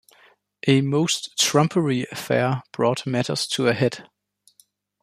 [0.65, 4.09] A most trumpery affair brought matters to a head.